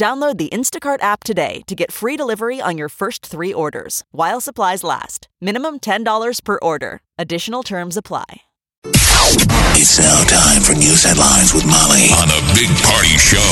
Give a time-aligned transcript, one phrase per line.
[0.00, 4.40] Download the Instacart app today to get free delivery on your first three orders while
[4.40, 5.28] supplies last.
[5.42, 7.02] Minimum $10 per order.
[7.18, 8.40] Additional terms apply.
[9.76, 13.44] It's now time for news headlines with Molly on the Big Party Show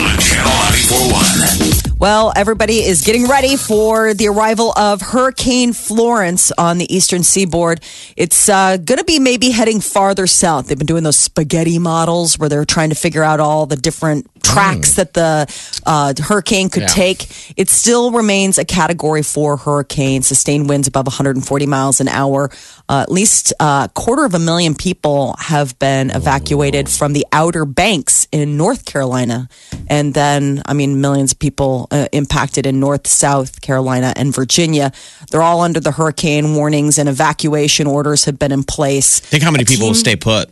[0.00, 1.95] on Channel 941.
[1.98, 7.80] Well, everybody is getting ready for the arrival of Hurricane Florence on the eastern seaboard.
[8.18, 10.66] It's uh, going to be maybe heading farther south.
[10.68, 14.26] They've been doing those spaghetti models where they're trying to figure out all the different
[14.44, 15.46] tracks that the
[15.86, 16.88] uh, hurricane could Yeah.
[16.88, 17.26] take.
[17.56, 22.50] It still remains a category four hurricane, sustained winds above 140 miles an hour.
[22.88, 27.64] Uh, at least a quarter of a million people have been evacuated from the Outer
[27.64, 29.48] Banks in North Carolina.
[29.88, 34.92] And then, I mean, millions of people uh, impacted in North, South Carolina, and Virginia.
[35.30, 39.20] They're all under the hurricane warnings and evacuation orders have been in place.
[39.20, 40.50] Think how many A people will team- stay put.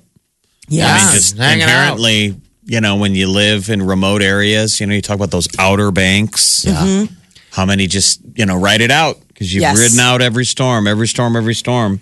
[0.69, 0.87] Yeah.
[0.89, 1.99] I mean, just hanging out.
[2.01, 5.91] you know, when you live in remote areas, you know, you talk about those outer
[5.91, 6.65] banks.
[6.65, 7.07] Yeah.
[7.53, 9.79] How many just, you know, write it out because you've Yes.
[9.79, 12.01] ridden out every storm, every storm, every storm.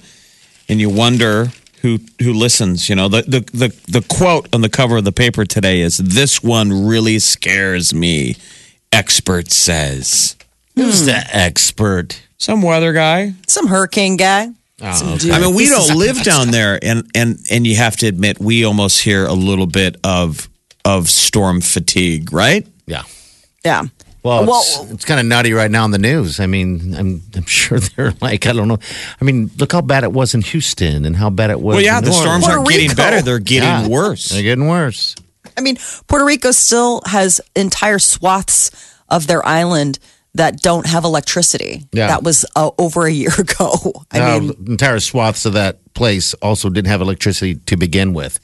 [0.68, 1.50] And you wonder
[1.82, 2.88] who who listens.
[2.88, 5.98] You know, the, the, the, the quote on the cover of the paper today is
[5.98, 8.36] this one really scares me.
[8.92, 10.36] Expert says.
[10.76, 11.06] Who's hmm.
[11.06, 12.22] the expert?
[12.38, 13.34] Some weather guy.
[13.46, 14.48] Some hurricane guy.
[14.80, 15.30] Oh, okay.
[15.30, 18.40] I mean, we This don't live down there, and and and you have to admit,
[18.40, 20.48] we almost hear a little bit of
[20.84, 22.66] of storm fatigue, right?
[22.86, 23.02] Yeah.
[23.64, 23.84] Yeah.
[24.24, 26.40] Well, Well- it's, it's kind of nutty right now in the news.
[26.40, 28.78] I mean, I'm I'm sure they're like, I don't know.
[29.20, 31.76] I mean, look how bad it was in Houston and how bad it was.
[31.76, 32.48] Well, yeah, in the New storms Orleans.
[32.48, 32.96] Aren't getting Rico.
[32.96, 33.88] better; they're getting Yeah.
[33.88, 34.30] worse.
[34.30, 35.14] They're getting worse.
[35.56, 35.76] I mean,
[36.08, 38.70] Puerto Rico still has entire swaths
[39.08, 39.98] of their island
[40.34, 41.84] that don't have electricity.
[41.92, 42.06] Yeah.
[42.06, 43.92] That was uh, over a year ago.
[44.10, 48.40] I Now, mean, entire swaths of that place also didn't have electricity to begin with.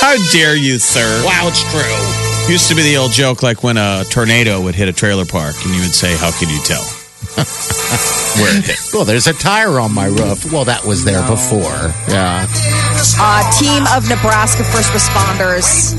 [0.00, 1.22] How dare you, sir?
[1.24, 2.52] Wow, it's true.
[2.52, 5.54] Used to be the old joke, like when a tornado would hit a trailer park,
[5.64, 6.84] and you would say, "How could you tell?"
[7.24, 8.62] Where.
[8.94, 10.52] Well, there's a tire on my roof.
[10.52, 11.90] Well, that was there before.
[12.08, 12.46] Yeah.
[12.46, 15.94] a team of Nebraska first responders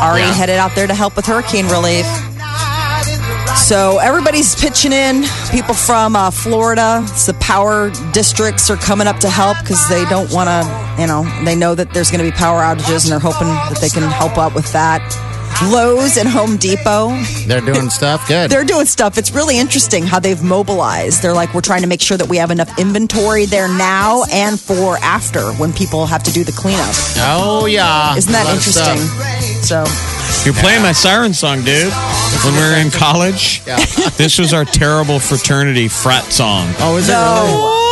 [0.00, 0.32] already Yeah.
[0.32, 2.06] headed out there to help with hurricane relief.
[3.56, 5.24] So everybody's pitching in.
[5.50, 10.04] People from uh, Florida, it's the power districts are coming up to help because they
[10.06, 13.12] don't want to, you know, they know that there's going to be power outages and
[13.12, 15.00] they're hoping that they can help out with that.
[15.62, 17.10] Lowe's and Home Depot,
[17.46, 18.26] They're doing stuff.
[18.28, 18.50] Good.
[18.50, 19.16] they're doing stuff.
[19.16, 21.22] It's really interesting how they've mobilized.
[21.22, 24.60] They're like, we're trying to make sure that we have enough inventory there now and
[24.60, 26.94] for after when people have to do the cleanup.
[27.18, 28.14] oh, yeah.
[28.16, 28.98] Isn't that A lot of interesting?
[29.62, 29.84] So,
[30.44, 31.92] You're playing my siren song, dude.
[32.44, 33.62] When we were in college,
[34.16, 36.66] this was our terrible fraternity frat song.
[36.80, 37.84] Oh, is it really?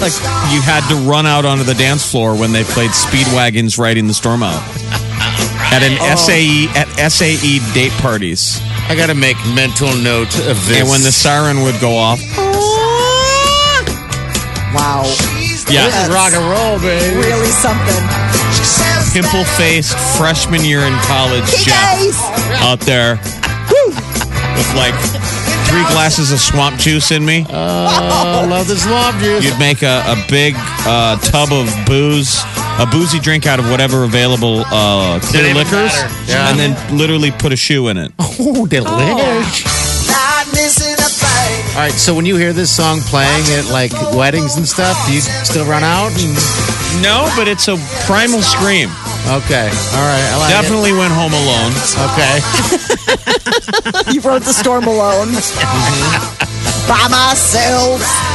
[0.00, 0.14] Like
[0.52, 4.14] you had to run out onto the dance floor when they played Speedwagons riding the
[4.14, 4.60] storm out.
[5.72, 6.16] At an Oh.
[6.16, 8.60] SAE at SAE date parties.
[8.88, 10.80] I got to make mental note of this.
[10.80, 12.20] And when the siren would go off,
[14.74, 15.02] wow.
[15.70, 17.16] yeah, This is rock and roll, baby.
[17.16, 18.02] Really something.
[19.12, 22.16] pimple faced freshman year in college, Hey, Jeff,
[22.62, 23.16] out there
[24.56, 24.94] with like
[25.68, 27.46] three glasses of swamp juice in me.
[27.48, 29.44] I love this swamp juice.
[29.44, 32.42] You'd make a, a big uh, tub of booze,
[32.80, 35.92] a boozy drink out of whatever available uh, clear liquors.
[36.26, 36.50] Yeah.
[36.50, 38.12] and then literally put a shoe in it.
[38.44, 39.92] Oh, delish.
[41.72, 45.14] All right, so when you hear this song playing at like weddings and stuff, do
[45.14, 46.10] you still run out?
[46.20, 46.34] And...
[47.02, 48.90] No, but it's a primal scream.
[49.24, 51.72] Okay, all right, I like Definitely went home alone.
[52.12, 52.34] Okay,
[54.12, 55.28] You rode the storm alone.
[56.88, 58.31] By myself.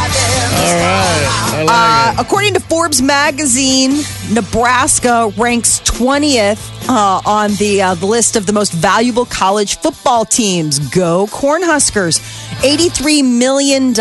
[0.57, 4.01] All right, like Uh, according to Forbes magazine,
[4.31, 6.59] Nebraska ranks 20th
[6.89, 10.79] uh, on the, uh, the list of the most valuable college football teams.
[10.89, 12.19] Go Cornhuskers.
[12.61, 13.93] $83 million.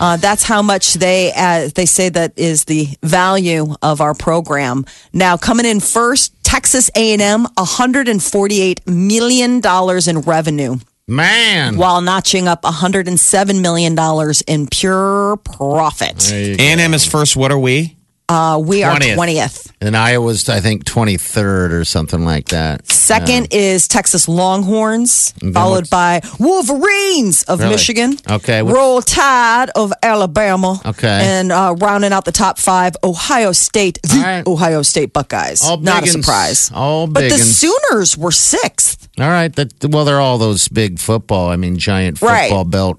[0.00, 4.86] Uh, that's how much they uh, they say that is the value of our program.
[5.12, 10.76] Now coming in first, Texas A&M, 148 million dollars in revenue.
[11.10, 16.30] Man, while notching up 107 million dollars in pure profit.
[16.32, 17.34] A&M is first.
[17.34, 17.96] What are we?
[18.28, 19.69] Uh, we are 20th.
[19.80, 19.86] 20th.
[19.86, 22.86] And Iowa's, I think, 23rd or something like that.
[22.90, 27.72] Second is Texas Longhorns, followed by Wolverines of Really?
[27.72, 28.16] Michigan.
[28.30, 30.80] Okay, Roll Tide of Alabama.
[30.86, 31.08] Okay.
[31.08, 34.46] And uh, rounding out the top five, Ohio State, the right.
[34.46, 35.62] Ohio State Buckeyes.
[35.62, 36.70] All Not a surprise.
[36.72, 37.38] All But the.
[37.38, 39.08] Sooners were sixth.
[39.18, 39.54] All right.
[39.54, 42.48] That, well, they're all those big football, I mean, giant Right.
[42.48, 42.98] football belt.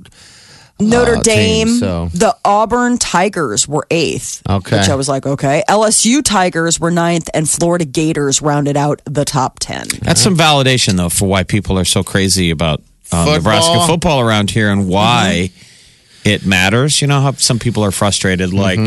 [0.89, 2.09] Notre uh, Dame, teams, so.
[2.13, 4.41] the Auburn Tigers were eighth.
[4.49, 4.79] Okay.
[4.79, 5.63] Which I was like, okay.
[5.69, 9.87] LSU Tigers were ninth, and Florida Gators rounded out the top 10.
[10.01, 12.79] That's some validation, though, for why people are so crazy about
[13.13, 13.33] um, Football.
[13.35, 15.51] Nebraska football around here and why
[16.23, 17.01] it matters.
[17.01, 18.79] You know how some people are frustrated, like,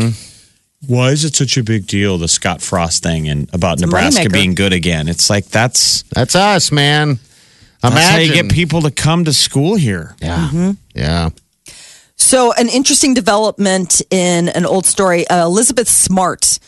[0.87, 4.33] why is it such a big deal, the Scott Frost thing, and about Nebraska moneymaker.
[4.33, 5.07] being good again?
[5.07, 7.19] It's like that's That's us, man.
[7.81, 8.11] that's Imagine.
[8.11, 10.15] how you get people to come to school here.
[10.21, 10.73] Yeah.
[10.93, 11.29] Yeah.
[12.17, 16.59] So, an interesting development in an old story uh, Elizabeth Smart,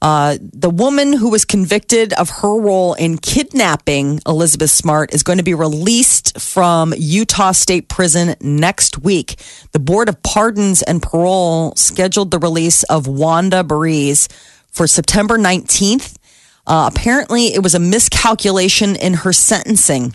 [0.00, 5.38] uh, the woman who was convicted of her role in kidnapping Elizabeth Smart, is going
[5.38, 9.36] to be released from Utah State Prison next week.
[9.72, 14.32] The Board of Pardons and Parole scheduled the release of Wanda Barzee
[14.70, 16.16] for September 19th.
[16.66, 20.14] Uh, apparently, it was a miscalculation in her sentencing.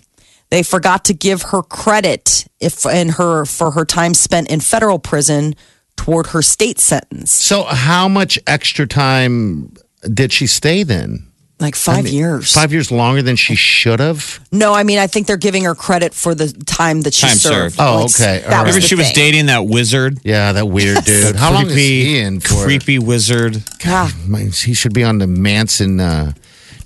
[0.49, 4.97] They forgot to give her credit if in her for her time spent in federal
[4.99, 5.55] prison
[5.95, 7.31] toward her state sentence.
[7.31, 9.73] So, how much extra time
[10.11, 11.25] did she stay then?
[11.59, 12.53] Like five years.
[12.53, 14.39] Five years longer than she should have?
[14.49, 17.35] No, I mean I think they're giving her credit for the time that she Time
[17.35, 17.75] served.
[17.75, 17.75] served.
[17.79, 18.39] Oh, It's- okay.
[18.39, 18.65] That All right.
[18.65, 20.19] was Remember, the she was dating that wizard.
[20.23, 21.35] Yeah, that weird dude.
[21.35, 22.63] How long is creepy, he in for?
[22.63, 23.61] creepy wizard.
[23.85, 24.09] Yeah.
[24.25, 26.31] Man, He should be on the Manson uh,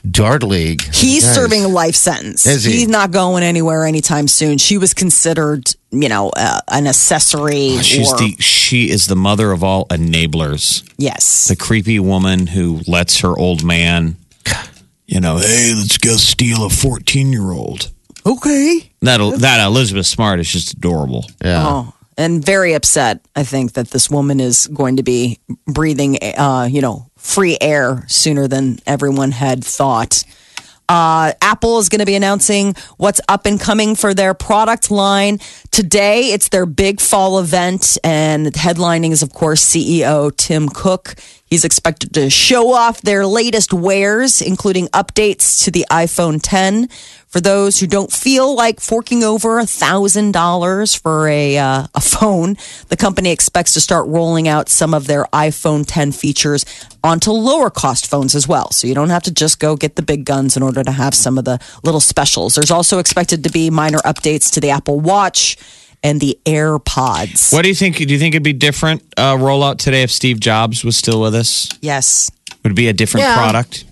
[0.10, 0.82] Dart League.
[0.94, 2.46] He's serving a life sentence.
[2.46, 2.74] Is he?
[2.74, 4.58] He's not going anywhere anytime soon.
[4.58, 7.78] She was considered, you know, uh, an accessory.
[7.78, 10.84] She's or, the she is the mother of all enablers.
[10.98, 11.48] yes.
[11.48, 14.18] the creepy woman who lets her old man,
[15.08, 17.92] you know, hey, let's go steal a 14 year old.
[18.26, 18.92] Okay.
[19.02, 21.26] That, that Elizabeth Smart is just adorable.
[21.44, 21.66] Yeah.
[21.66, 23.26] Oh, and very upset.
[23.36, 28.04] I think that this woman is going to be breathing, uh, you know, free air
[28.08, 30.24] sooner than everyone had thought.
[30.90, 35.40] Uh, Apple is going to be announcing what's up and coming for their product line
[35.72, 36.34] today.
[36.34, 41.16] It's their big fall event, and headlining is, of course, CEO Tim Cook.
[41.46, 46.90] He's expected to show off their latest wares, including updates to the iPhone 10.
[47.34, 52.00] For those who don't feel like forking over a thousand dollars for a uh, a
[52.00, 52.58] phone,
[52.90, 56.64] the company expects to start rolling out some of their iPhone 10 features
[57.04, 58.70] onto lower cost phones as well.
[58.70, 61.16] So you don't have to just go get the big guns in order to have
[61.16, 62.54] some of the little specials.
[62.54, 65.58] There's also expected to be minor updates to the Apple Watch
[66.04, 67.52] and the AirPods.
[67.52, 67.98] What do you think?
[67.98, 71.34] Do you think it'd be different uh, rollout today if Steve Jobs was still with
[71.34, 71.68] us?
[71.82, 72.30] Yes.
[72.62, 73.38] Would it be a different Yeah.
[73.38, 73.86] product?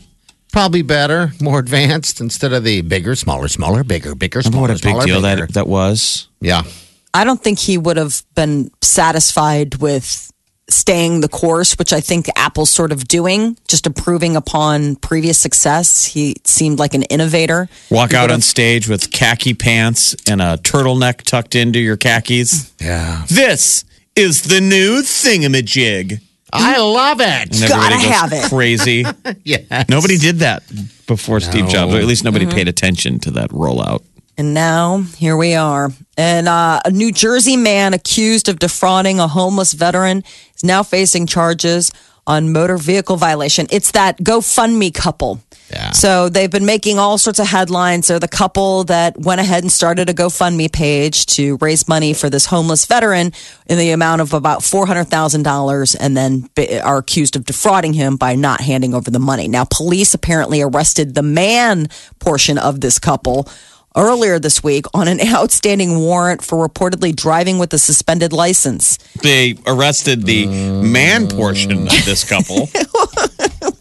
[0.51, 4.73] Probably better, more advanced instead of the bigger, smaller, smaller, bigger, bigger, smaller, what a
[4.73, 5.45] big deal bigger.
[5.45, 6.27] that that was?
[6.41, 6.63] Yeah.
[7.13, 10.31] I don't think he would have been satisfied with
[10.69, 16.05] staying the course, which I think Apple's sort of doing, just improving upon previous success.
[16.05, 17.69] He seemed like an innovator.
[17.89, 22.73] Walk He out on stage with khaki pants and a turtleneck tucked into your khakis.
[22.79, 23.25] Yeah.
[23.29, 23.83] This
[24.15, 26.21] is the new thingamajig.
[26.53, 27.25] I love it.
[27.25, 28.49] And Gotta everybody goes have it.
[28.49, 29.05] Crazy.
[29.43, 29.83] Yeah.
[29.89, 30.63] Nobody did that
[31.07, 32.55] before Steve Jobs, or at least nobody Mm-hmm.
[32.55, 34.03] paid attention to that rollout.
[34.37, 35.89] And now here we are.
[36.17, 40.23] And uh, a New Jersey man accused of defrauding a homeless veteran
[40.55, 41.91] is now facing charges
[42.27, 43.67] on motor vehicle violation.
[43.71, 45.41] It's that GoFundMe couple.
[45.71, 45.91] Yeah.
[45.91, 48.07] So they've been making all sorts of headlines.
[48.07, 52.29] They're the couple that went ahead and started a GoFundMe page to raise money for
[52.29, 53.31] this homeless veteran
[53.67, 56.49] in the amount of about $400,000 and then
[56.83, 59.47] are accused of defrauding him by not handing over the money.
[59.47, 61.87] Now, police apparently arrested the man
[62.19, 63.47] portion of this couple
[63.95, 68.97] earlier this week on an outstanding warrant for reportedly driving with a suspended license.
[69.21, 72.69] They arrested the man portion of this couple.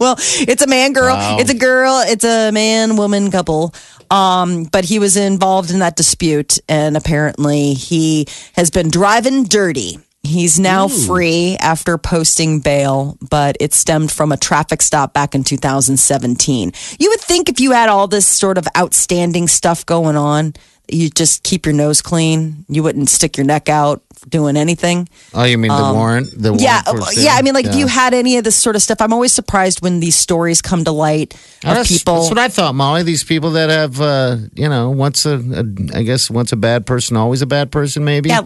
[0.00, 3.74] Well, it's a man girl, it's a girl, it's a man woman couple.
[4.10, 9.98] Um, but he was involved in that dispute, and apparently he has been driving dirty.
[10.22, 15.44] He's now free after posting bail, but it stemmed from a traffic stop back in
[15.44, 16.72] 2017.
[16.98, 20.52] You would think if you had all this sort of outstanding stuff going on,
[20.88, 22.66] you just keep your nose clean.
[22.68, 25.08] You wouldn't stick your neck out doing anything.
[25.32, 26.28] Oh, you mean the warrant?
[26.36, 27.34] The Um, Yeah, yeah.
[27.34, 29.80] I mean, like, if you had any of this sort of stuff, I'm always surprised
[29.80, 31.34] when these stories come to light
[31.64, 32.16] of that's, people.
[32.16, 33.02] That's what I thought, Molly.
[33.02, 36.86] These people that have, uh, you know, once a, a, I guess once a bad
[36.86, 38.28] person, always a bad person, maybe.
[38.28, 38.42] Yeah.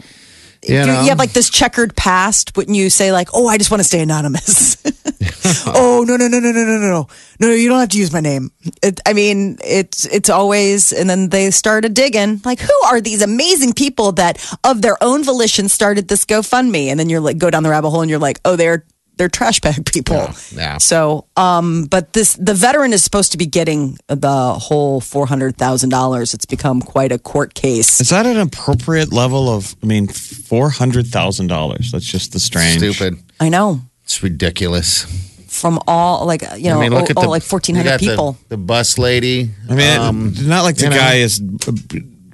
[0.68, 3.80] You, You have like this checkered past, wouldn't you say like, "Oh, I just want
[3.80, 4.76] to stay anonymous"?
[5.66, 7.08] oh no no no no no no no
[7.40, 7.50] no!
[7.50, 8.50] You don't have to use my name.
[8.82, 12.40] It, I mean, it's it's always, and then they started digging.
[12.44, 16.86] Like, who are these amazing people that, of their own volition, started this GoFundMe?
[16.86, 18.84] And then you're like, go down the rabbit hole, and you're like, oh, they're
[19.16, 20.16] they're trash bag people.
[20.16, 20.78] Yeah, yeah.
[20.78, 25.56] So, um, but this the veteran is supposed to be getting the whole four hundred
[25.56, 26.34] thousand dollars.
[26.34, 28.00] It's become quite a court case.
[28.00, 29.74] Is that an appropriate level of?
[29.82, 31.90] I mean, four hundred thousand dollars.
[31.92, 32.78] That's just the strange.
[32.78, 33.18] Stupid.
[33.40, 35.04] I know It's ridiculous.
[35.48, 38.08] from all like you know I mean, look at all, the like fourteen hundred you
[38.10, 38.48] hundred got the- people.
[38.48, 39.50] The, bus lady.
[39.70, 40.96] I mean, um, it's not like the you know.
[40.96, 41.72] guy is, uh,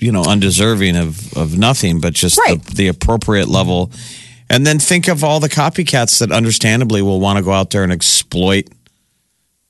[0.01, 2.63] you know, undeserving of of nothing, but just Right.
[2.65, 3.91] the, the appropriate level.
[4.51, 7.85] And then think of all the copycats that, understandably, will want to go out there
[7.85, 8.67] and exploit,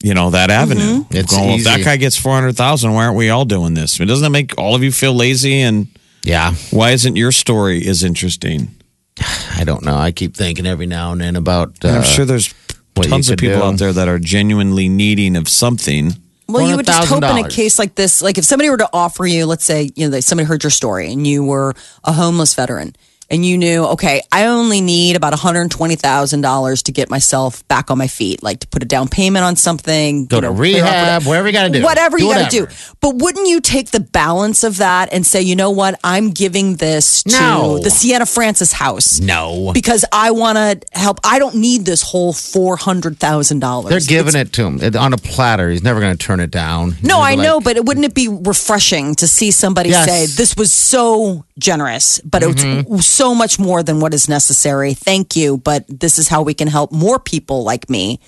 [0.02, 1.04] you know, that avenue.
[1.04, 1.16] Mm-hmm.
[1.16, 2.94] It's Going, well, if that guy gets four hundred thousand.
[2.94, 4.00] Why aren't we all doing this?
[4.00, 5.60] I mean, doesn't that make all of you feel lazy?
[5.60, 5.88] And
[6.24, 8.74] yeah, why isn't your story as interesting?
[9.54, 9.96] I don't know.
[9.96, 11.84] I keep thinking every now and then about.
[11.84, 12.54] Uh, And I'm sure there's
[12.94, 13.62] tons of people do.
[13.64, 16.14] out there that are genuinely needing of something.
[16.48, 18.88] Well, you would just hope in a case like this, like if somebody were to
[18.92, 22.54] offer you, let's say, you know, somebody heard your story and you were a homeless
[22.54, 22.96] veteran
[23.30, 28.06] and you knew, okay, I only need about $120,000 to get myself back on my
[28.08, 31.22] feet, like to put a down payment on something, Go you to know, up rehab,
[31.24, 31.82] whatever you got to do.
[31.84, 32.72] Whatever you got to do.
[33.00, 36.76] But wouldn't you take the balance of that and say, you know what, I'm giving
[36.76, 37.78] this to No.
[37.78, 39.20] the Siena Francis house?
[39.20, 39.70] No.
[39.72, 41.20] Because I want to help.
[41.24, 43.88] I don't need this whole $400,000.
[43.88, 45.70] They're giving it to him on a platter.
[45.70, 46.92] He's never going to turn it down.
[46.92, 50.06] He's No, I be know, but it wouldn't it be refreshing to see somebody Yes.
[50.06, 52.94] say this was so generous, but Mm-hmm.
[52.94, 54.94] it's so much more than what is necessary.
[54.94, 58.18] Thank you, but this is how we can help more people like me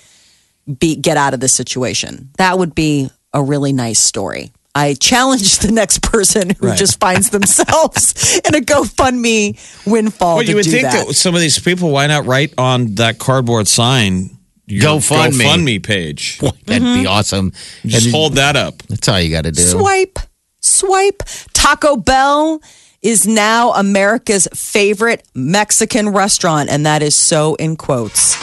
[0.79, 2.29] be get out of this situation.
[2.37, 4.51] That would be a really nice story.
[4.75, 6.77] I challenge the next person who Right.
[6.77, 10.35] just finds themselves in a GoFundMe windfall.
[10.37, 11.07] Well, to you would do think that.
[11.07, 11.13] that.
[11.13, 15.41] some of these people, why not write on that cardboard sign your GoFundMe.
[15.43, 16.39] GoFundMe page?
[16.39, 17.01] Boy, that'd Mm-hmm.
[17.01, 17.51] be awesome.
[17.85, 18.81] Just And hold that up.
[18.83, 19.61] That's all you got to do.
[19.61, 20.17] Swipe,
[20.61, 21.21] swipe.
[21.53, 22.59] Taco Bell
[23.03, 28.35] is now America's favorite Mexican restaurant, and that is so in quotes.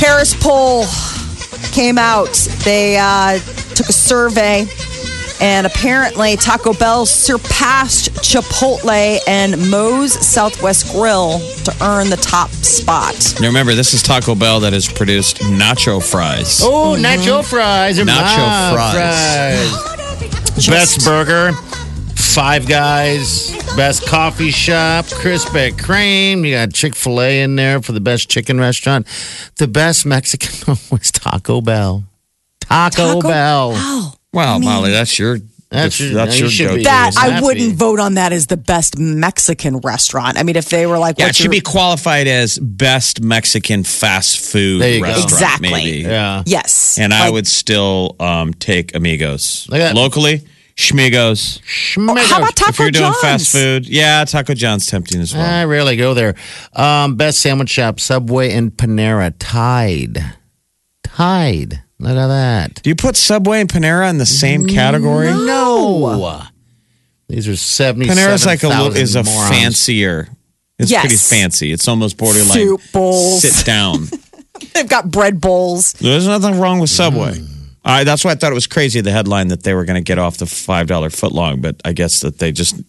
[0.00, 0.86] Harris Poll
[1.72, 2.32] came out.
[2.64, 3.38] They uh,
[3.74, 4.66] took a survey,
[5.40, 13.34] and apparently Taco Bell surpassed Chipotle and Moe's Southwest Grill to earn the top spot.
[13.40, 16.60] Now remember, this is Taco Bell that has produced nacho fries.
[16.62, 17.98] Oh, nacho fries.
[17.98, 20.66] are Nacho my fries.
[20.68, 21.52] Best burger.
[22.16, 26.44] Five Guys, best coffee shop, Krispy Kreme.
[26.46, 29.06] You got Chick Fil A in there for the best chicken restaurant.
[29.56, 32.04] The best Mexican was Taco Bell.
[32.60, 33.72] Taco, Taco Bell.
[33.72, 34.18] Bell.
[34.32, 36.82] Wow, Molly, that's your That's that's, your- that's you your should be.
[36.84, 40.36] That I wouldn't vote on that as the best Mexican restaurant.
[40.36, 43.84] I mean, if they were like, Yeah, it should your- be qualified as best Mexican
[43.84, 45.06] fast food There you go.
[45.06, 45.32] restaurant.
[45.32, 45.70] Exactly.
[45.70, 45.98] Maybe.
[45.98, 46.42] Yeah.
[46.46, 49.68] yes, And I would still um, take Amigos.
[49.68, 49.94] Look at that.
[49.94, 50.42] Locally,
[50.76, 51.60] Schmigos.
[51.62, 52.26] Schmigos.
[52.30, 53.20] How about Taco if you're doing John's?
[53.20, 55.44] fast food, yeah, Taco John's tempting as well.
[55.44, 56.34] I rarely go there.
[56.72, 59.32] Um, best sandwich shop, Subway and Panera.
[59.38, 60.18] Tied.
[61.04, 61.82] Tied.
[62.00, 62.82] Look at that.
[62.82, 65.28] Do you put Subway and Panera in the same category?
[65.28, 66.42] No.
[67.28, 69.48] These are 77, Panera's like a little is a morons.
[69.50, 70.28] fancier.
[70.78, 71.02] It's Yes.
[71.02, 71.72] pretty fancy.
[71.72, 73.42] It's almost borderline Soup bowls.
[73.42, 74.08] sit down.
[74.74, 75.92] They've got bread bowls.
[75.94, 77.40] There's nothing wrong with Subway.
[77.84, 80.06] I, that's why I thought it was crazy the headline that they were going to
[80.06, 82.80] get off the five dollar footlong, but I guess that they just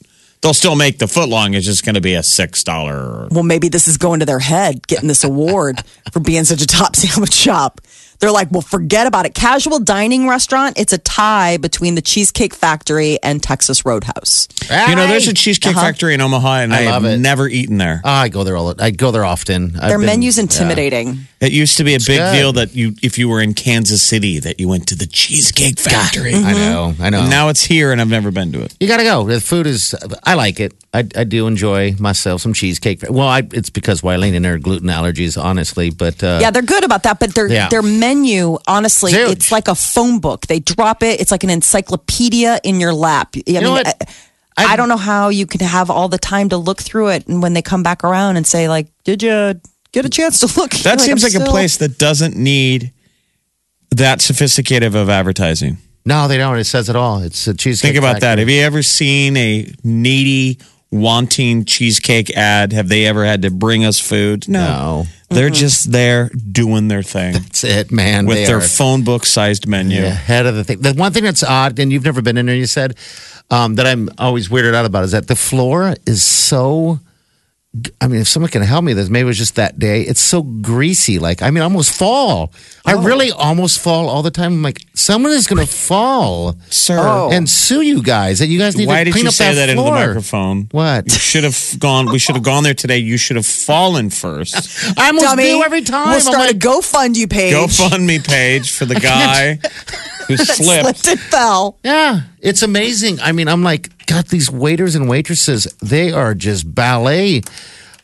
[0.41, 1.55] they'll still make the footlong.
[1.55, 3.27] It's just going to be a six dollar.
[3.31, 5.83] Well, maybe this is going to their head, getting this award
[6.13, 7.81] for being such a top sandwich shop.
[8.19, 9.33] They're like, well, forget about it.
[9.33, 14.47] Casual dining restaurant, it's a tie between the Cheesecake Factory and Texas Roadhouse.
[14.69, 15.85] You know, there's a cheesecake uh-huh.
[15.85, 17.17] factory in Omaha, and I, I have it.
[17.17, 18.01] never eaten there.
[18.03, 18.73] Oh, I go there all.
[18.79, 19.75] I go there often.
[19.75, 20.43] I've Their been- menu's yeah.
[20.43, 21.19] intimidating.
[21.41, 22.33] It used to be a big good.
[22.33, 25.79] deal that you, if you were in Kansas City, that you went to the Cheesecake
[25.79, 26.33] Factory.
[26.33, 26.53] I mm-hmm.
[26.53, 26.93] know.
[26.99, 27.21] I know.
[27.21, 28.75] And now it's here, and I've never been to it.
[28.79, 29.25] you got to go.
[29.25, 29.93] The food is.
[30.23, 30.73] I like it.
[30.93, 33.03] I, I do enjoy myself some cheesecake.
[33.09, 35.89] Well, I, it's because Wileen and her gluten allergies, honestly.
[35.89, 37.67] But uh, Yeah, they're good about that, but their Yeah.
[37.67, 38.04] their menu,
[38.67, 39.31] honestly, Huge.
[39.31, 40.47] it's like a phone book.
[40.47, 41.19] They drop it.
[41.21, 43.35] It's like an encyclopedia in your lap.
[43.47, 43.87] I know what?
[44.57, 47.27] I, I don't know how you can have all the time to look through it,
[47.27, 49.59] and when they come back around and say, like, "Did you
[49.91, 52.91] get a chance to look?" That You're seems "I'm like a place that doesn't need
[53.91, 55.77] that sophisticated of advertising.
[56.05, 56.57] no, they don't.
[56.57, 57.21] It says it all.
[57.21, 57.93] It's a cheesecake.
[57.93, 58.37] Think about that.
[58.39, 60.59] Have you ever seen a needy,
[60.91, 62.71] wanting cheesecake ad?
[62.73, 64.47] Have they ever had to bring us food?
[64.47, 68.25] No, They're just there doing their thing that's it, man.
[68.25, 70.01] with They their are phone book sized menu.
[70.01, 70.81] Yeah, head of the thing.
[70.81, 72.95] The one thing that's odd, and you've never been in there, you said,
[73.49, 76.99] um, that I'm always weirded out about is that the floor is so
[77.99, 80.01] I mean, if someone can help me, this maybe it was just that day.
[80.01, 81.19] It's so greasy.
[81.19, 82.53] Like, I mean, I almost fall.
[82.87, 83.01] I Oh.
[83.01, 84.53] really almost fall all the time.
[84.53, 87.31] I'm like, someone is going to fall Sir, Oh.
[87.31, 88.41] and sue you guys.
[88.41, 90.67] And you guys need why to did clean you up say that, into the microphone?
[90.71, 91.11] What?
[91.11, 92.11] You should have gone.
[92.11, 92.99] We should have gone there today.
[92.99, 94.55] You should have fallen first.
[94.99, 95.43] I almost Dummy.
[95.45, 96.05] do every time.
[96.09, 97.53] We'll I'm start like, a GoFundMe page.
[97.55, 99.59] GoFundMe page for the guy
[100.27, 100.83] who slipped.
[100.99, 101.79] Slipped and fell.
[101.83, 103.19] Yeah, it's amazing.
[103.19, 107.41] I mean, I'm like, God, these waiters and waitresses, they are just ballet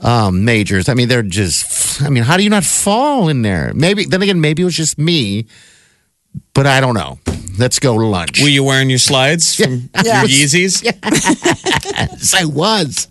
[0.01, 0.89] um, majors.
[0.89, 3.71] I mean, they're just, I mean, how do you not fall in there?
[3.73, 5.45] Maybe, then again, maybe it was just me,
[6.53, 7.19] but I don't know.
[7.59, 8.41] Let's go to lunch.
[8.41, 10.21] Were you wearing your slides from Yeah.
[10.23, 10.83] your Yeezys?
[10.83, 13.07] yes, I was.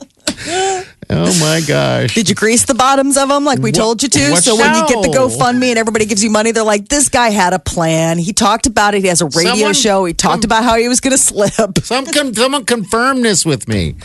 [1.10, 2.14] oh my gosh.
[2.14, 4.30] Did you grease the bottoms of them like we told you to?
[4.30, 5.28] what So when you get the show?
[5.28, 8.16] GoFundMe and everybody gives you money, they're like, this guy had a plan.
[8.18, 9.02] He talked about it.
[9.02, 10.04] He has a radio Someone show.
[10.06, 11.78] He talked come- about how he was going to slip.
[11.84, 13.96] Some someone confirm this with me.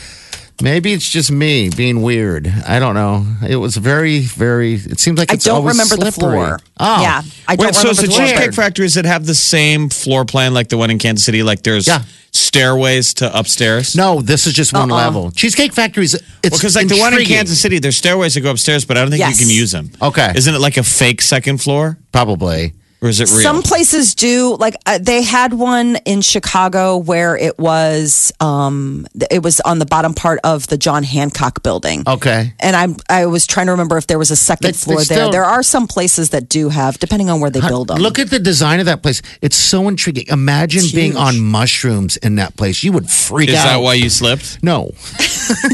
[0.62, 2.48] Maybe it's just me being weird.
[2.66, 3.26] I don't know.
[3.48, 4.76] It was very, very.
[4.76, 6.38] It seems like I it's don't always remember the slippery.
[6.38, 6.60] floor.
[6.80, 8.28] Oh, Yeah, I don't Wait, so remember it's the the floor.
[8.28, 11.44] Cheesecake Factories that have the same floor plan like the one in Kansas City?
[11.44, 12.04] Like there's Yeah.
[12.32, 13.96] stairways to upstairs?
[13.98, 14.98] No, this is just one Uh-uh.
[14.98, 15.32] level.
[15.32, 16.14] Cheesecake factories.
[16.42, 17.26] it's Because like the one in.
[17.26, 19.40] Kansas City, there's stairways that go upstairs, but I don't think Yes.
[19.40, 19.92] you can use them.
[20.02, 20.32] Okay.
[20.36, 21.98] Isn't it like a fake second floor?
[22.14, 22.74] probably.
[23.02, 23.42] Or is it real?
[23.42, 29.44] Some places do like uh, they had one in Chicago where it was um it
[29.44, 32.04] was on the bottom part of the John Hancock building.
[32.08, 32.54] Okay.
[32.60, 34.98] And I'm I was trying to remember if there was a second They- they floor
[34.98, 35.04] there.
[35.18, 37.98] still- There are some places that do have depending on where they build them.
[38.00, 39.22] Look at the design of that place.
[39.42, 40.26] It's so intriguing.
[40.30, 42.82] Imagine It's being on mushrooms in that place.
[42.84, 43.54] You would freak out.
[43.54, 43.66] is out.
[43.66, 44.64] that why you slipped?
[44.64, 44.92] No,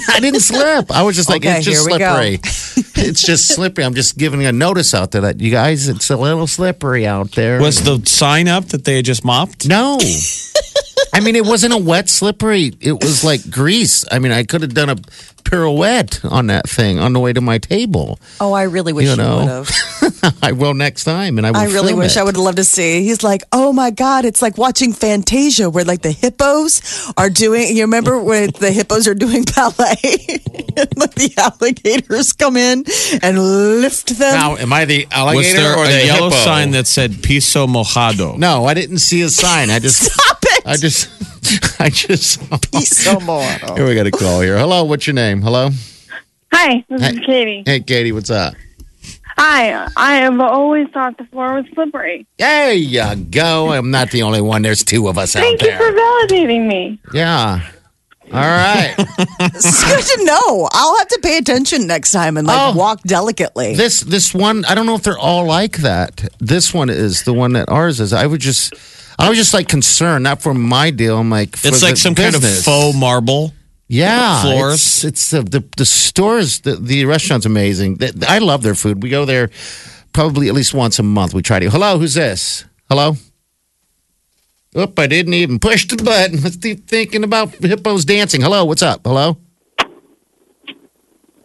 [0.10, 0.92] I didn't slip.
[0.92, 2.14] I was just like, Okay, it's just here we go.
[2.16, 2.40] slippery.
[3.02, 3.84] It's just slippery.
[3.84, 7.32] I'm just giving a notice out there that you guys, it's a little slippery out
[7.32, 7.60] there.
[7.60, 9.68] Was the sign up that they had just mopped?
[9.68, 10.00] no.
[11.14, 12.74] I mean, it wasn't a wet slippery.
[12.80, 14.06] It was like grease.
[14.12, 14.96] I mean, I could have done a
[15.44, 18.20] pirouette on that thing on the way to my table.
[18.40, 19.70] oh, I really wish You you, would have.
[20.42, 21.58] I will next time, and I will.
[21.58, 22.20] I really film wish it.
[22.20, 23.04] I would love to see.
[23.04, 27.76] He's like, oh my god, it's like watching Fantasia, where like the hippos are doing.
[27.76, 29.98] You remember when the hippos are doing ballet,
[30.78, 32.86] and like the alligators come in
[33.24, 33.40] and
[33.82, 34.34] lift them.
[34.34, 36.44] Now, am I the alligator Was alligator there or a the yellow hippo?
[36.44, 38.38] sign that said piso mojado?
[38.38, 39.70] No, I didn't see a sign.
[39.72, 40.10] I just.
[40.62, 40.68] Stop it!
[40.68, 41.10] I just.
[41.82, 42.84] I just.
[43.04, 43.44] so more.
[43.76, 44.58] Here we got a call here.
[44.58, 45.42] Hello, what's your name?
[45.42, 45.70] Hello.
[46.54, 47.14] Hi, this Hey.
[47.14, 47.64] is Katie.
[47.66, 48.54] Hey, Katie, what's up?
[49.38, 52.28] Hi, I have always thought the floor was slippery.
[52.38, 53.72] There you go.
[53.72, 54.62] I'm not the only one.
[54.62, 55.50] There's two of us out there.
[55.50, 55.78] Thank you there.
[55.80, 57.00] for validating me.
[57.14, 57.68] yeah.
[58.34, 58.94] All right.
[59.40, 59.84] It's
[60.16, 60.70] good to know.
[60.72, 62.78] I'll have to pay attention next time and like Oh.
[62.78, 63.76] walk delicately.
[63.76, 66.30] this this one, I don't know if they're all like that.
[66.40, 68.14] This one is the one that ours is.
[68.14, 68.74] I would just,
[69.22, 71.18] I was just like concerned, not for my deal.
[71.18, 73.54] I'm like, for It's like some kind of faux marble.
[73.88, 74.74] yeah floors.
[74.74, 76.62] It's, it's the, the the stores.
[76.62, 78.00] The, the restaurant's amazing.
[78.28, 79.04] I love their food.
[79.04, 79.50] We go there
[80.14, 81.34] probably at least once a month.
[81.34, 81.70] We try to.
[81.70, 82.66] Hello, who's this?
[82.90, 83.16] Hello.
[84.78, 84.98] Oop!
[84.98, 86.42] I didn't even push the button.
[86.44, 88.42] Let's keep thinking about hippos dancing.
[88.42, 89.02] Hello, what's up?
[89.06, 89.38] Hello.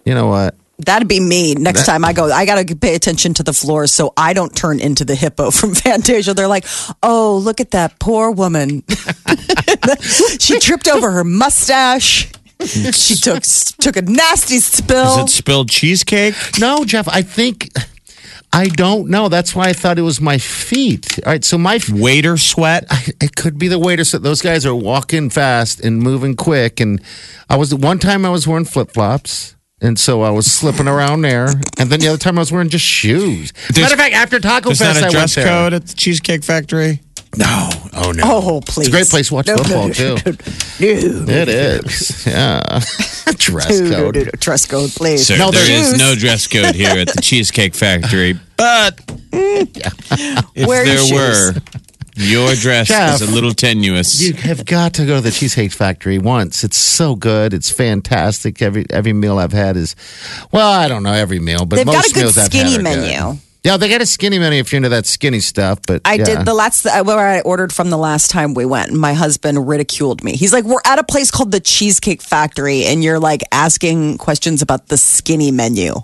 [0.05, 0.55] You know what?
[0.79, 2.31] That'd be me next That- time I go.
[2.31, 5.51] I got to pay attention to the floors so I don't turn into the hippo
[5.59, 6.35] from Fantasia.
[6.35, 6.67] They're like,
[7.03, 8.83] oh, look at that poor woman.
[10.39, 12.31] she tripped over her mustache.
[12.65, 13.43] she took
[13.81, 15.25] took a nasty Is spill.
[15.25, 16.35] it spilled cheesecake?
[16.59, 17.07] No, Jeff.
[17.09, 17.69] I think
[18.53, 19.29] I don't know.
[19.29, 21.19] That's why I thought it was my feet.
[21.27, 22.87] All right, so my Waiter sweat?
[23.21, 24.05] it could be the waiter.
[24.05, 26.81] So those guys are walking fast and moving quick.
[26.81, 27.03] And
[27.51, 29.56] I was one time I was wearing flip flops.
[29.87, 31.47] And so I was slipping around there,
[31.79, 33.53] and then the other time I was wearing just shoes.
[33.77, 35.47] Matter of fact, after Taco Fest, not I a dress went there.
[35.47, 37.01] code at the Cheesecake Factory?
[37.37, 38.79] No, oh no, oh, please.
[38.79, 40.15] it's a great place to watch No, no, football no, too.
[40.15, 40.33] no,
[40.81, 42.63] It is, yeah.
[43.39, 44.15] Dress no, no, code.
[44.17, 44.31] no, no.
[44.41, 45.27] Dress code, please.
[45.27, 48.39] Sir, No, there there's- is no dress code here at the Cheesecake Factory.
[48.57, 48.97] But
[49.31, 49.69] mm.
[50.55, 51.55] if Wear your there were,
[52.17, 54.21] your dress Jeff, is a little tenuous.
[54.21, 56.65] You have got to go to the Cheesecake Factory once.
[56.65, 57.53] It's so good.
[57.55, 58.63] It's fantastic.
[58.63, 59.95] Every every meal I've had is,
[60.53, 62.71] well, I don't know every meal, but They've got most a good meals I've skinny
[62.73, 63.01] had are good.
[63.19, 63.39] menu.
[63.65, 65.81] Yeah, they got a skinny menu if you're into that skinny stuff.
[65.87, 66.25] But I yeah.
[66.25, 68.91] did the last where I ordered from the last time we went.
[68.91, 70.37] and My husband ridiculed me.
[70.37, 74.63] He's like, "We're at a place called the Cheesecake Factory, and you're like asking questions
[74.63, 75.95] about the skinny menu."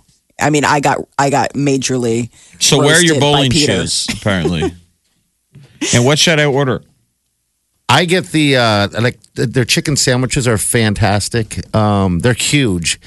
[0.40, 2.30] I mean, I got I got majorly.
[2.58, 3.72] so wear your bowling Peter.
[3.82, 4.74] shoes, apparently.
[5.94, 6.82] and what should I order?
[7.88, 11.74] I get the uh, like their chicken sandwiches are fantastic.
[11.74, 13.00] Um, they're huge.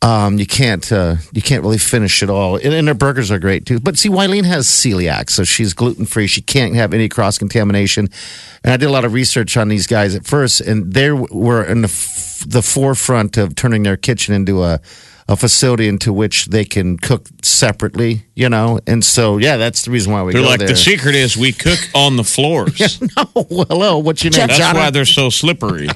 [0.00, 3.38] Um, you can't uh, you can't really finish it all, and, and their burgers are
[3.38, 3.80] great too.
[3.80, 6.26] But see, Wileen has celiac, so she's gluten free.
[6.26, 8.08] She can't have any cross contamination.
[8.62, 11.64] And I did a lot of research on these guys at first, and they were
[11.64, 14.80] in the f- the forefront of turning their kitchen into a
[15.28, 18.78] a facility into which they can cook separately, you know.
[18.86, 20.68] And so, yeah, that's the reason why we They're go like there.
[20.68, 23.00] the secret is we cook on the floors.
[23.16, 24.46] oh, hello, what's your name?
[24.46, 24.78] That's Johnny?
[24.78, 25.88] why they're so slippery.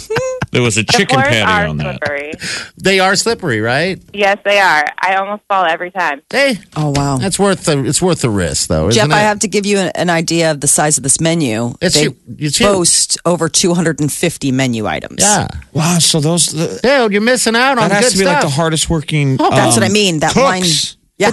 [0.52, 2.70] there was a The chicken floors patty are on that.
[2.82, 4.00] They are slippery, right?
[4.14, 4.84] Yes, they are.
[5.02, 6.22] I almost fall every time.
[6.30, 7.18] Hey, Oh wow.
[7.18, 8.88] that's worth the it's worth the risk, though.
[8.88, 9.20] Isn't Jeff, it?
[9.20, 11.74] I have to give you an, an idea of the size of this menu.
[11.82, 12.66] It's they hu- it's huge.
[12.66, 15.22] boast over 250 menu items.
[15.22, 18.24] Yeah, Wow, so those the, dude, you're missing out on that has good to be
[18.24, 18.34] stuff.
[18.36, 19.36] like the hardest working.
[19.38, 20.20] Oh, That's um, what I mean.
[20.20, 20.62] That line.
[20.62, 20.96] cooks.
[21.18, 21.32] Yeah.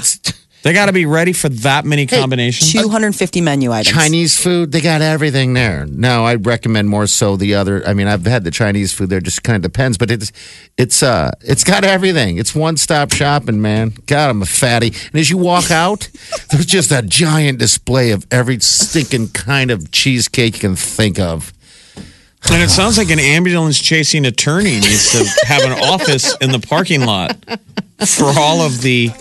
[0.67, 2.73] They got to be ready for that many combinations.
[2.73, 3.95] 250 menu items.
[3.95, 5.86] Chinese food, they got everything there.
[5.86, 7.88] No, I recommend more so the other.
[7.88, 9.21] I mean, I've had the Chinese food there.
[9.21, 10.30] Just kind of depends, but it's
[10.77, 12.38] it's uh it's got everything.
[12.38, 13.93] It's one stop shopping, man.
[14.08, 14.88] God, I'm a fatty.
[14.88, 16.10] And as you walk out,
[16.51, 21.53] there's just a giant display of every stinking kind of cheesecake you can think of.
[22.51, 26.60] And it sounds like an ambulance chasing attorney needs to have an office in the
[26.60, 27.38] parking lot
[28.06, 29.12] for all of the.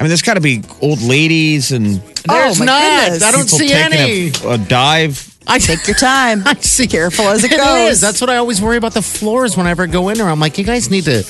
[0.00, 3.02] I mean, there's got to be old ladies and There's oh, my not.
[3.04, 3.22] goodness.
[3.22, 4.32] I don't people see taking any.
[4.42, 5.29] a, a dive.
[5.46, 6.42] I Take your time.
[6.46, 6.86] I see.
[6.86, 7.92] Careful as it It goes.
[7.94, 8.00] is.
[8.00, 10.28] That's what I always worry about the floors whenever I go in there.
[10.28, 11.24] I'm like, you guys need to,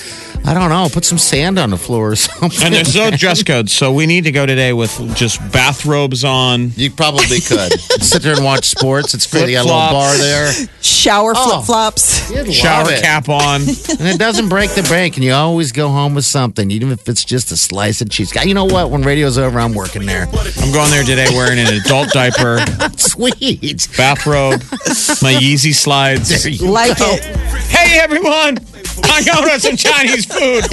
[0.45, 2.63] I don't know, put some sand on the floor or something.
[2.67, 6.73] And there's no dress code, so we need to go today with just bathrobes on.
[6.77, 9.15] You probably could sit there and watch sports.
[9.15, 9.47] It's great.
[9.47, 10.53] They got a little bar there.
[10.83, 11.63] Shower Oh.
[11.63, 12.53] flip flops.
[12.53, 13.03] Shower it.
[13.03, 13.63] cap on.
[13.63, 15.17] and it doesn't break the bank.
[15.17, 18.33] And you always go home with something, even if it's just a slice of cheese.
[18.45, 18.91] You know what?
[18.91, 20.27] When radio's over, I'm working there.
[20.27, 22.59] I'm going there today wearing an adult diaper,
[22.97, 23.89] Sweet.
[24.01, 24.65] Bathrobe,
[25.21, 26.33] my Yeezy slides.
[26.65, 27.05] Like go.
[27.13, 27.21] it.
[27.69, 28.57] Hey everyone,
[29.05, 30.65] I'm going on some Chinese food.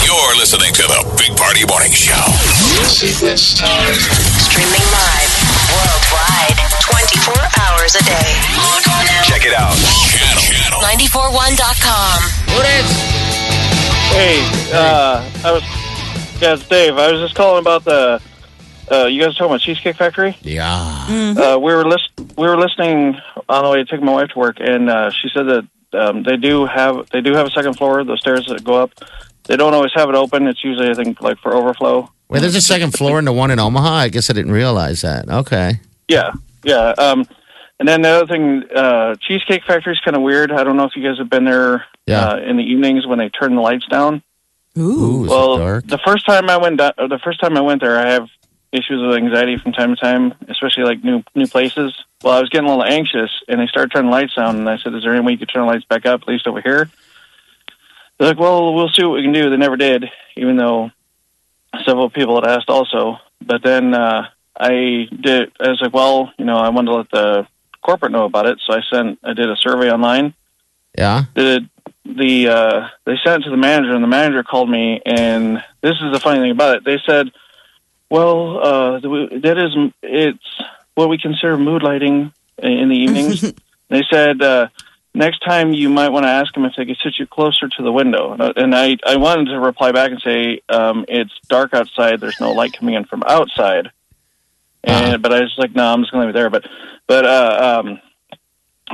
[0.00, 2.24] You're listening to the Big Party Morning Show.
[3.36, 5.30] Streaming live
[5.76, 6.56] worldwide
[6.88, 8.30] 24 hours a day.
[8.56, 9.28] Log on now.
[9.28, 9.76] Check it out.
[10.08, 10.40] Channel.
[10.40, 10.80] Channel.
[10.88, 12.16] 941.com.
[12.56, 12.88] What is?
[14.08, 14.40] Hey,
[14.72, 15.64] uh, I was,
[16.40, 16.96] yeah, it's Dave.
[16.96, 18.22] I was just calling about the,
[18.90, 20.36] uh, you guys talking about Cheesecake Factory?
[20.42, 20.66] Yeah.
[21.38, 23.16] Uh, we were list, we were listening
[23.48, 26.22] on the way to take my wife to work, and uh, she said that um,
[26.22, 28.90] they do have they do have a second floor, the stairs that go up.
[29.44, 30.46] They don't always have it open.
[30.48, 32.10] It's usually, I think, like for overflow.
[32.28, 33.90] Wait, there's a second floor in the one in Omaha?
[33.90, 35.28] I guess I didn't realize that.
[35.28, 35.80] Okay.
[36.08, 36.32] Yeah,
[36.64, 36.94] yeah.
[36.96, 37.26] Um,
[37.78, 40.50] and then the other thing, uh, Cheesecake Factory is kind of weird.
[40.50, 42.28] I don't know if you guys have been there Yeah.
[42.28, 44.22] uh, in the evenings when they turn the lights down.
[44.78, 45.86] Ooh, is well, it dark?
[45.86, 48.28] the first time I went, do- the first time I went there, I have
[48.74, 51.94] issues with anxiety from time to time, especially like new new places.
[52.22, 54.68] Well, I was getting a little anxious, and they started turning the lights down, and
[54.68, 56.46] I said, "Is there any way you could turn the lights back up, at least
[56.46, 56.90] over here?"
[58.18, 60.90] They're like, "Well, we'll see what we can do." They never did, even though
[61.84, 63.18] several people had asked also.
[63.44, 65.52] But then uh, I did.
[65.60, 67.46] I was like, "Well, you know, I wanted to let the
[67.82, 69.18] corporate know about it," so I sent.
[69.22, 70.34] I did a survey online
[70.96, 71.24] Yeah.
[71.34, 71.68] the
[72.06, 75.96] the uh, they sent it to the manager, and the manager called me, and this
[76.02, 76.84] is the funny thing about it.
[76.84, 77.30] They said,
[78.14, 80.62] "Well, uh, that is it's
[80.94, 83.40] what we consider mood lighting in the evenings."
[83.88, 84.68] they said uh,
[85.14, 87.82] next time you might want to ask them if they could sit you closer to
[87.82, 88.32] the window.
[88.32, 92.20] And I- And I I wanted to reply back and say um, it's dark outside.
[92.20, 93.90] There's no light coming in from outside.
[94.84, 96.50] And but I was like, no, I'm just going to leave it there.
[96.50, 96.64] But
[97.06, 98.00] but uh, um,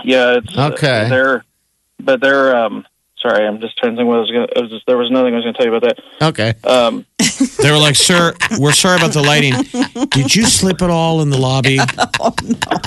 [0.04, 1.08] yeah, it's uh, Okay.
[1.08, 1.44] they're
[1.98, 2.86] but they're um
[3.20, 4.60] sorry, I'm just trying to think what I was going to.
[4.62, 6.26] Was just, there was nothing I was going to tell you about that.
[6.28, 6.54] Okay.
[6.64, 7.04] Um,
[7.62, 9.54] They were like, "Sir, we're sorry about the lighting.
[10.10, 11.78] Did you slip it all in the lobby?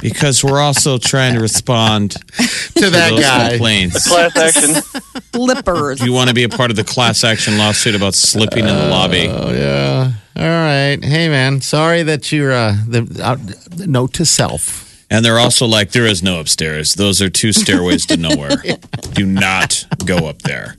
[0.01, 2.17] Because we're also trying to respond To
[2.81, 3.49] to that those guy.
[3.51, 4.07] complaints.
[4.07, 4.81] class action.
[5.31, 5.99] Flippers.
[5.99, 8.75] Do you want to be a part of the class action lawsuit about slipping in
[8.75, 9.27] the lobby?
[9.29, 10.11] Oh yeah.
[10.35, 10.97] All right.
[11.01, 13.37] Hey man, sorry that you're uh the uh,
[13.85, 14.92] note to self.
[15.13, 16.95] And they're also like, there is no upstairs.
[16.95, 18.57] Those are two stairways to nowhere.
[19.13, 20.75] Do not go up there.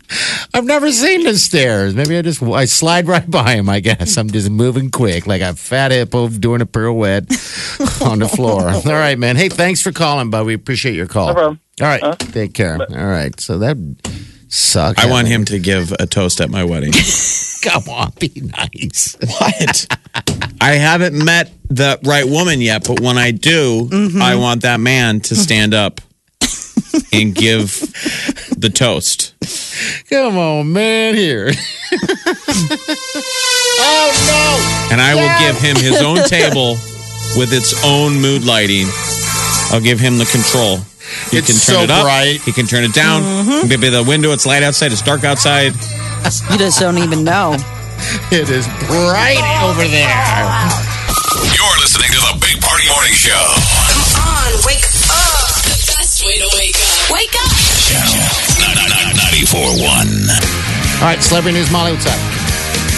[0.52, 1.94] I've never seen the stairs.
[1.94, 3.68] Maybe I just I slide right by him.
[3.68, 7.30] I guess I'm just moving quick, like a fat hippo doing a pirouette
[8.02, 8.68] on the floor.
[8.70, 9.36] All right, man.
[9.36, 10.46] Hey, thanks for calling, bud.
[10.46, 11.28] We appreciate your call.
[11.28, 11.60] No problem.
[11.80, 12.76] All right, take care.
[12.80, 13.38] All right.
[13.38, 13.76] So that
[14.48, 15.02] sucks.
[15.04, 16.92] I want him to give a toast at my wedding.
[17.62, 19.16] Come on, be nice.
[19.20, 19.86] What?
[20.64, 24.22] I haven't met the right woman yet, but when I do, mm-hmm.
[24.22, 26.00] I want that man to stand up
[27.12, 27.80] and give
[28.56, 29.34] the toast.
[30.08, 31.14] Come on, man.
[31.16, 31.50] Here.
[33.78, 34.90] oh no.
[34.90, 36.78] And I will give him his own table
[37.36, 38.86] with its own mood lighting.
[39.70, 40.78] I'll give him the control.
[41.30, 42.04] He It's can turn so it up.
[42.04, 42.40] bright.
[42.40, 43.20] He can turn it down.
[43.20, 43.68] Mm-hmm.
[43.68, 45.74] Maybe the window, it's light outside, it's dark outside.
[46.50, 47.58] You just don't even know.
[48.04, 48.28] No!
[48.34, 50.24] It is bright over there.
[51.54, 53.44] You're listening to the Big Party Morning Show.
[53.88, 55.64] Come on, wake up.
[55.64, 57.10] The best way to wake up.
[57.10, 57.52] Wake up.
[57.86, 59.84] Channel 941.
[61.00, 62.18] All right, celebrity news, Molly, what's up?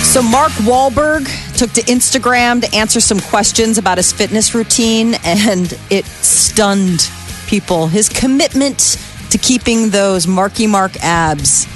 [0.05, 5.79] So Mark Wahlberg took to Instagram to answer some questions about his fitness routine, and
[5.90, 7.11] it stunned
[7.47, 7.88] people.
[7.88, 8.97] His commitment
[9.31, 11.66] to keeping those Marky Mark abs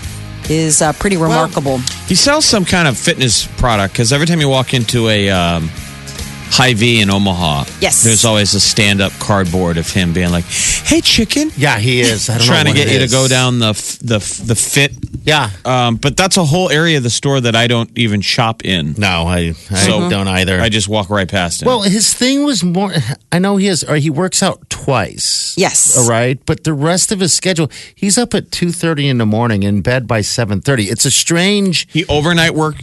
[0.50, 1.78] is uh, pretty remarkable.
[2.08, 5.68] He sells some kind of fitness product because every time you walk into a um,
[6.52, 8.02] Hy-Vee in Omaha, Yes.
[8.02, 12.28] there's always a stand up cardboard of him being like, "Hey, chicken." Yeah, he is.
[12.28, 14.38] I don't Trying know to get it you to go down the f- the f-
[14.44, 14.92] the fit,
[15.24, 15.50] Yeah.
[15.64, 18.94] um, but that's a whole area of the store that I don't even shop in.
[18.98, 20.60] No, I, I So- don't either.
[20.60, 21.66] I just walk right past it.
[21.66, 22.92] well, his thing was more.
[23.32, 25.54] I know he has, or he works out twice.
[25.56, 25.96] Yes.
[25.98, 29.26] All right, but the rest of his schedule, he's up at two thirty in the
[29.26, 30.84] morning, in bed by seven thirty.
[30.84, 31.86] It's a strange.
[31.92, 32.76] he overnight work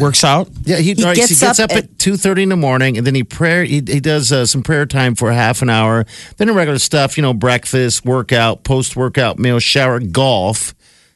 [0.00, 0.48] works out.
[0.64, 2.56] Yeah, he, He all right, gets he gets up up, at two thirty in the
[2.56, 3.64] morning, and then he prayer.
[3.64, 6.06] He, he does uh, some prayer time for half an hour.
[6.36, 10.74] Then the regular stuff, you know, breakfast, workout, post workout meal, shower, golf,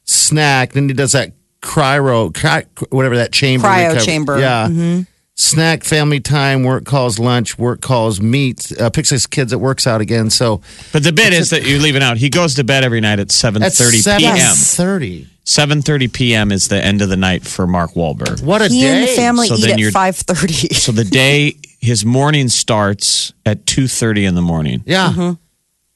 [0.09, 0.73] snack.
[0.73, 4.39] Then he does that cryo, cry, whatever that chamber, Cryo recovery- chamber.
[4.41, 5.03] Yeah.
[5.41, 9.87] Snack, family time, work calls, lunch, work calls, meet, uh, picks his kids that works
[9.87, 10.31] out again.
[10.31, 10.61] So
[10.93, 12.17] But the bit is that you're leaving out.
[12.17, 14.55] He goes to bed every night at 7:30 p.m.
[14.57, 15.29] thirty.
[15.45, 16.51] 7:30 p.m.
[16.51, 18.43] is the end of the night for Mark Wahlberg.
[18.43, 18.89] What a He day!
[18.89, 20.75] and the family So eat then at you're- five thirty.
[20.75, 24.83] So the day his morning starts at 2:30 in the morning.
[24.87, 25.11] Yeah.
[25.13, 25.33] Mm-hmm.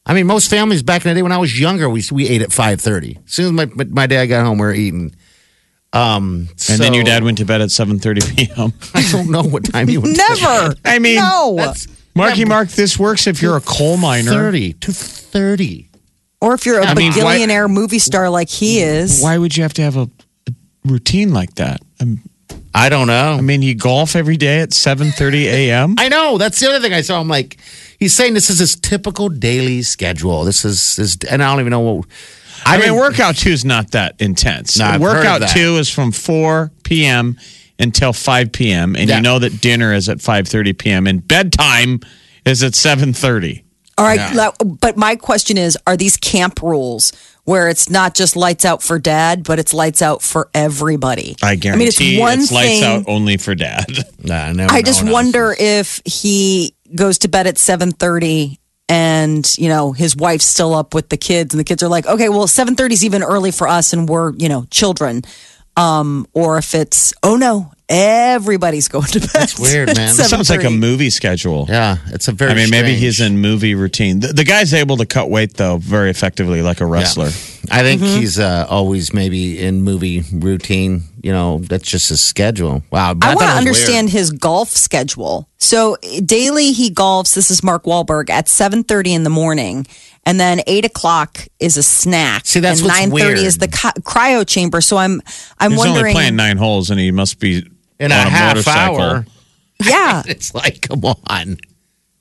[0.05, 2.43] I mean, most families back in the day when I was younger, we we ate
[2.43, 3.19] at five thirty.
[3.27, 5.15] As soon as my my- my dad got home, we were eating.
[5.95, 8.73] Um, And then your dad went to bed at 7:30 p.m.
[8.95, 10.17] I don't know what time he went.
[10.17, 10.39] to bed.
[10.41, 10.75] Never.
[10.87, 11.73] I mean, no.
[12.15, 14.31] Marky Mark, this works if you're a coal miner.
[14.31, 15.89] Thirty to thirty.
[16.41, 19.21] Or if you're a I mean, why- billionaire movie star like he is.
[19.23, 20.09] Why would you have to have a,
[20.49, 20.53] a
[20.85, 21.81] routine like that?
[22.01, 22.23] Um,
[22.75, 23.35] I don't know.
[23.35, 25.95] I mean, you golf every day at 7:30 a.m.
[25.99, 27.21] I know that's the other thing I saw.
[27.21, 27.59] I'm like,
[28.03, 30.43] he's saying this is his typical daily schedule.
[30.43, 32.07] This is his, and I don't even know what.
[32.67, 34.77] I, mean, workout two is not that intense.
[34.77, 35.51] No, I've heard of workout that.
[35.51, 37.39] two is from 4 p.m.
[37.79, 38.97] until 5 p.m.
[38.97, 39.17] and Yeah.
[39.17, 41.07] you know that dinner is at 5:30 p.m.
[41.07, 42.01] and bedtime
[42.45, 43.63] is at 7:30.
[43.99, 47.13] All right, la- but my question is: Are these camp rules
[47.45, 51.37] where it's not just lights out for dad, but it's lights out for everybody?
[51.43, 53.87] I guarantee I mean, it's one it's lights out only for dad.
[54.25, 59.57] Nah, I, never I just wonder if he goes to bed at seven thirty, and
[59.59, 62.29] you know his wife's still up with the kids, and the kids are like, "Okay,
[62.29, 65.23] well, seven thirty is even early for us, and we're you know children."
[65.77, 69.31] Um, or if it's, oh no, everybody's going to bed.
[69.33, 70.11] That's weird, man.
[70.11, 71.67] It sounds like a movie schedule.
[71.69, 72.53] Yeah, it's a very.
[72.53, 74.21] I mean, maybe he's in movie routine.
[74.21, 77.31] The, the guy's able to cut weight though very effectively, like a wrestler.
[77.71, 78.21] I think Mm-hmm.
[78.21, 81.03] he's uh, always maybe in movie routine.
[81.23, 82.83] You know, that's just his schedule.
[82.91, 84.13] Wow, I want to understand weird.
[84.15, 85.49] his golf schedule.
[85.59, 87.35] So daily he golfs.
[87.35, 89.87] This is Mark Wahlberg at seven thirty in the morning,
[90.25, 92.47] and then eight o'clock is a snack.
[92.47, 94.81] See, that's and what's nine thirty is the cry- cryo chamber.
[94.81, 95.21] So I'm
[95.59, 96.15] I'm He's only wondering.
[96.15, 97.67] playing nine holes, and he must be
[97.99, 99.01] in on a half motorcycle.
[99.01, 99.27] hour.
[99.85, 100.23] yeah.
[100.27, 101.57] It's like, come on.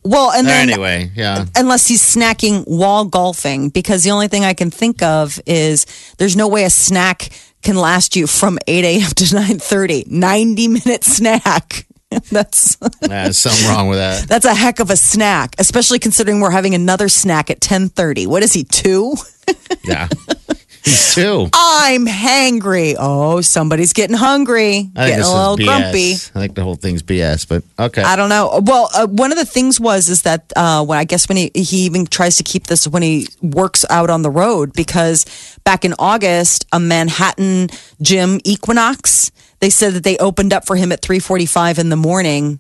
[0.04, 1.46] Well, and then Anyway, yeah.
[1.56, 5.86] unless he's snacking while golfing, because the only thing I can think of is
[6.18, 7.30] there's no way a snack
[7.62, 9.10] can last you from 8 a.m.
[9.12, 10.08] to 9.30.
[10.08, 11.86] 90 minute snack.
[12.30, 12.78] That's
[13.38, 14.28] something wrong with that.
[14.28, 18.28] that's a heck of a snack, especially considering we're having another snack at 10.30.
[18.28, 19.16] What is he, two?
[19.84, 20.08] Yeah.
[20.84, 21.50] He's two.
[21.54, 22.96] I'm hangry.
[22.98, 24.90] Oh, somebody's getting hungry.
[24.96, 26.14] I getting a little grumpy.
[26.14, 28.02] I think the whole thing's BS, but okay.
[28.02, 28.60] I don't know.
[28.64, 31.52] Well, uh, one of the things was is that uh, when I guess when he
[31.54, 35.26] he even tries to keep this when he works out on the road because
[35.64, 37.70] back in August a Manhattan
[38.02, 41.90] gym Equinox they said that they opened up for him at three forty five in
[41.90, 42.60] the morning,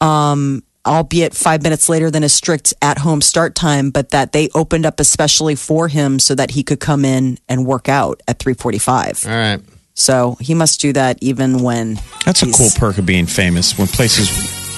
[0.00, 4.48] um, albeit five minutes later than a strict at home start time, but that they
[4.54, 8.38] opened up especially for him so that he could come in and work out at
[8.38, 9.24] three forty five.
[9.26, 9.60] All right.
[9.94, 13.76] So he must do that even when That's a cool perk of being famous.
[13.78, 14.28] When places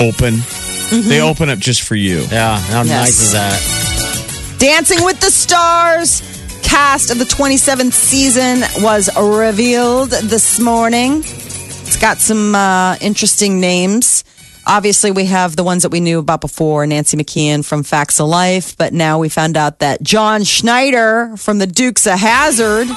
[0.01, 0.39] open,
[1.09, 2.23] they open up just for you.
[2.31, 2.59] Yeah.
[2.59, 2.89] How Yes.
[2.89, 4.59] nice is that?
[4.59, 6.23] Dancing with the Stars
[6.63, 11.23] cast of the 27th season was revealed this morning.
[11.93, 14.25] It's got some uh, interesting names.
[14.67, 18.29] Obviously, we have the ones that we knew about before Nancy McKeon from Facts of
[18.29, 22.89] Life, but now we found out that John Schneider from the Dukes of Hazzard,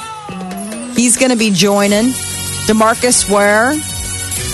[0.96, 2.06] he's going to be joining.
[2.64, 3.74] Demarcus Ware,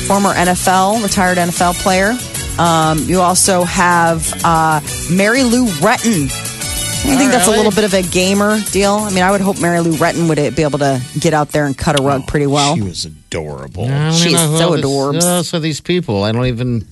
[0.08, 2.12] former NFL, retired NFL player.
[2.58, 6.24] Um, you also have uh, Mary Lou Retton.
[6.24, 8.94] I think that's a little bit of a gamer deal.
[8.94, 11.64] I mean, I would hope Mary Lou Retton would be able to get out there
[11.64, 12.74] and cut a rug pretty well.
[12.74, 13.86] She was adorable.
[14.12, 14.50] She's so adorable.
[14.52, 15.22] who so all this- adorbs.
[15.22, 16.22] who else are these people?
[16.24, 16.86] I don't even.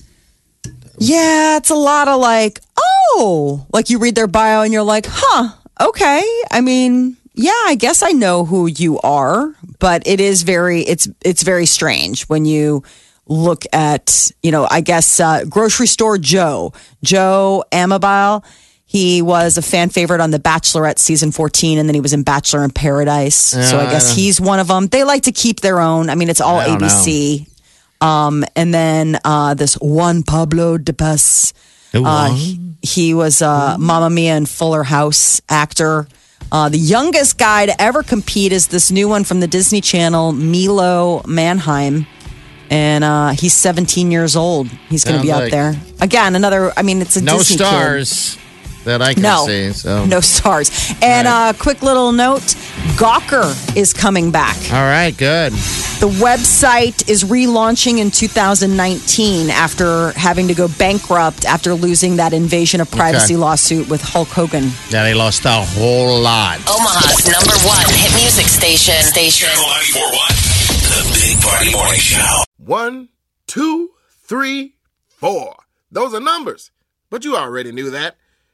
[0.97, 5.05] Yeah, it's a lot of like, oh, like you read their bio and you're like,
[5.09, 5.49] huh,
[5.79, 6.23] okay.
[6.51, 11.07] I mean, yeah, I guess I know who you are, but it is very it's
[11.23, 12.83] it's very strange when you
[13.27, 16.73] look at you know I guess uh, grocery store Joe
[17.03, 18.43] Joe Amabile.
[18.91, 22.23] He was a fan favorite on The Bachelorette season 14, and then he was in
[22.23, 23.37] Bachelor in Paradise.
[23.37, 24.87] so I guess I- he's one of them.
[24.87, 26.09] They like to keep their own.
[26.09, 27.47] I mean, it's all ABC.
[28.01, 31.53] Um, and then uh, this Juan Pablo Di Pace.
[31.93, 36.05] Uh, he, he was uh, Mamma Mia and Fuller House actor.
[36.51, 40.33] Uh, the youngest guy to ever compete is this new one from the Disney Channel,
[40.33, 42.07] Milo Manheim.
[42.69, 44.67] And uh, he's 17 years old.
[44.89, 45.75] He's going to be out like- there.
[46.01, 47.63] Again, another, I mean, it's a no Disney kid.
[48.81, 49.71] Stars that I can No, see.
[49.73, 50.71] So no stars.
[51.01, 52.41] And uh, quick little note
[52.97, 54.57] Gawker is coming back.
[54.71, 55.53] All right, good.
[56.01, 62.81] The website is relaunching in 2019 after having to go bankrupt after losing that invasion
[62.81, 63.41] of privacy Okay.
[63.41, 64.71] lawsuit with Hulk Hogan.
[64.89, 66.57] Yeah, they lost a whole lot.
[66.67, 68.95] Omaha's number one hit music station.
[69.03, 69.47] Station.
[69.49, 70.71] Channel 941.
[70.81, 72.43] The Big Party Morning Show.
[72.57, 73.09] One,
[73.47, 73.91] two,
[74.23, 74.75] three,
[75.07, 75.55] four.
[75.91, 76.71] Those are numbers.
[77.11, 78.15] But you already knew that.